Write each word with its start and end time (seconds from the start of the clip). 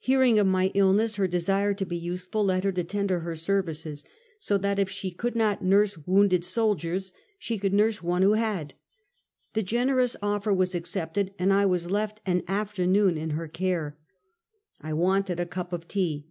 Hearing 0.00 0.38
of 0.38 0.46
my 0.46 0.70
illness, 0.74 1.16
her 1.16 1.26
desire 1.26 1.72
to 1.72 1.86
be 1.86 1.96
useful 1.96 2.44
led 2.44 2.64
her 2.64 2.72
to 2.72 2.84
tender 2.84 3.20
her 3.20 3.34
services, 3.34 4.04
so 4.38 4.58
that 4.58 4.78
if 4.78 4.90
she 4.90 5.10
could 5.10 5.34
not 5.34 5.64
nurse 5.64 5.96
wounded 6.06 6.44
soldiers 6.44 7.10
she 7.38 7.56
could 7.56 7.72
nurse 7.72 8.02
one 8.02 8.20
who 8.20 8.34
had. 8.34 8.74
The 9.54 9.62
generous 9.62 10.14
offer 10.20 10.52
w^as 10.52 10.74
accepted, 10.74 11.32
and 11.38 11.54
I 11.54 11.64
was 11.64 11.90
left 11.90 12.20
an 12.26 12.42
after 12.46 12.86
noon 12.86 13.16
in 13.16 13.30
her 13.30 13.48
care. 13.48 13.96
I 14.82 14.92
wanted 14.92 15.40
a 15.40 15.46
cup 15.46 15.72
of 15.72 15.88
tea. 15.88 16.26